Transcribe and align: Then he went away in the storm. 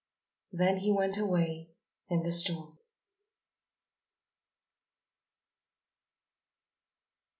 Then 0.51 0.77
he 0.77 0.91
went 0.91 1.19
away 1.19 1.75
in 2.09 2.23
the 2.23 2.31
storm. 2.31 2.79